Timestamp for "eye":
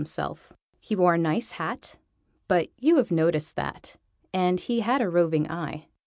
5.51-5.89